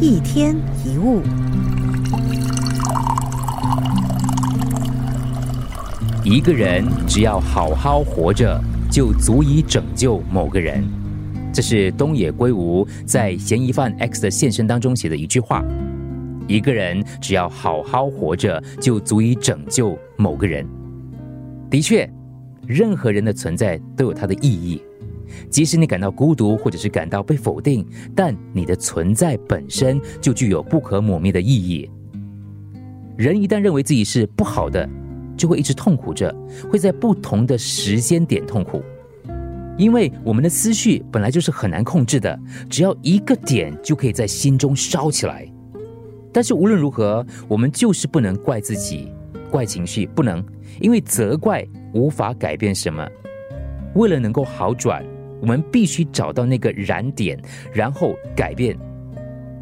[0.00, 1.20] 一天一物，
[6.22, 10.84] 一个人只要好好活着，就足以拯救某个人。
[11.52, 15.64] 这是东野圭吾在《嫌疑犯 X 的现身》当中写的一句话。
[16.46, 20.64] 一个人只要好好活着，就足以拯救某个人。
[21.68, 22.08] 的确，
[22.64, 24.80] 任何人的存在都有它的意义。
[25.50, 31.90] 即使你感到孤独，或者是感到被否定，但你的存在本身就具有不可磨灭的意义。
[33.16, 34.88] 人一旦认为自己是不好的，
[35.36, 36.34] 就会一直痛苦着，
[36.70, 38.82] 会在不同的时间点痛苦。
[39.76, 42.36] 因为我们的思绪本来就是很难控制的，
[42.68, 45.48] 只要一个点就可以在心中烧起来。
[46.32, 49.12] 但是无论如何，我们就是不能怪自己，
[49.50, 50.44] 怪情绪不能，
[50.80, 53.08] 因为责怪无法改变什么。
[53.94, 55.04] 为了能够好转，
[55.40, 57.40] 我们必须找到那个燃点，
[57.72, 58.76] 然后改变。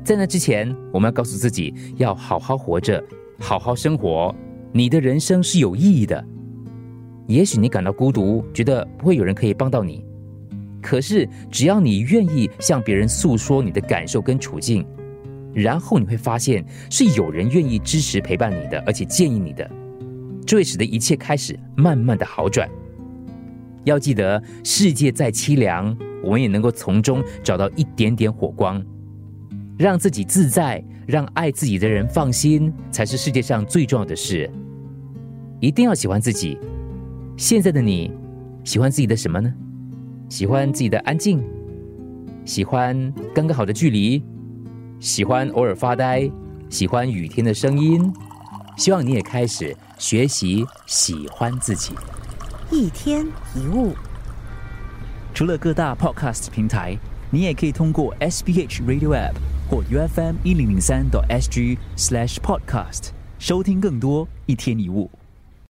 [0.04, 3.02] 在那之前，我们要告诉自己要好好活着，
[3.38, 4.34] 好好生活。
[4.72, 6.24] 你的人生是有意义的。
[7.26, 10.04] 也许你感到孤独，觉得不会有人可以帮到你，
[10.80, 14.86] 可是只要你愿意向别人诉说你的感受跟处境。
[15.52, 19.68] 然后你会发现，是有人愿意支持陪伴你的，而且建议你的，
[20.46, 22.68] 这会使得一切开始慢慢的好转。
[23.86, 28.84] 要记得，世界再凄凉，我们也能够从中找到一点点火光，
[29.78, 34.50] 让自己自在，让爱自己的人放心，才是世界上最重要的事。
[35.60, 36.58] 一定要喜欢自己。
[37.36, 38.10] 现在的你，
[38.64, 39.54] 喜欢自己的什么呢？
[40.28, 41.40] 喜欢自己的安静，
[42.44, 44.20] 喜欢刚刚好的距离。
[44.98, 46.28] 喜欢偶尔发呆，
[46.68, 48.12] 喜欢雨天的声音，
[48.76, 51.92] 希望你也开始学习喜欢自己。
[52.70, 53.94] 一天一物，
[55.32, 56.98] 除了各大 Podcast 平台，
[57.30, 59.34] 你也可以通过 SBH Radio App
[59.70, 65.08] 或 UFM 一零零三 SG Slash Podcast 收听更多一天一物。